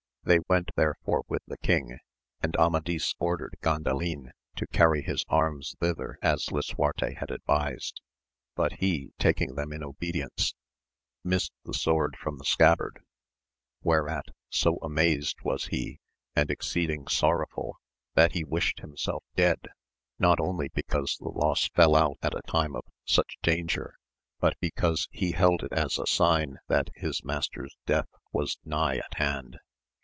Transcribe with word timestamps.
They 0.23 0.37
went 0.47 0.69
therefore 0.75 1.23
with 1.27 1.41
the 1.47 1.57
king, 1.57 1.97
and 2.43 2.55
Amadis 2.57 3.15
ordered 3.17 3.55
Gandalin 3.63 4.29
to 4.55 4.67
carry 4.67 5.01
his 5.01 5.25
arms 5.29 5.75
thither 5.79 6.19
as 6.21 6.51
Lisuarte 6.51 7.15
had 7.15 7.31
advised. 7.31 8.01
But 8.53 8.73
he 8.73 9.13
taking 9.17 9.55
them 9.55 9.73
in 9.73 9.83
obedience 9.83 10.53
missed 11.23 11.53
the 11.65 11.73
sword 11.73 12.15
from 12.21 12.37
the 12.37 12.45
scabbard, 12.45 12.99
whereat 13.81 14.25
so 14.51 14.75
amazed 14.83 15.41
was 15.43 15.65
he 15.65 15.99
and 16.35 16.51
exceeding 16.51 17.07
sorrowful 17.07 17.79
that 18.13 18.33
he 18.33 18.43
wished 18.43 18.81
himself 18.81 19.23
dead, 19.35 19.69
not 20.19 20.39
only 20.39 20.69
because 20.69 21.17
the 21.17 21.29
loss 21.29 21.67
fell 21.69 21.95
out 21.95 22.19
at 22.21 22.35
a 22.37 22.43
time 22.47 22.75
of 22.75 22.85
such 23.05 23.37
danger, 23.41 23.95
but 24.39 24.55
because 24.59 25.07
he 25.09 25.31
held 25.31 25.63
it 25.63 25.73
as 25.73 25.97
a 25.97 26.05
sign 26.05 26.59
that 26.67 26.91
his 26.93 27.23
master's 27.23 27.75
death 27.87 28.07
was 28.31 28.59
nigh 28.63 28.97
at 28.97 29.15
hand. 29.15 29.57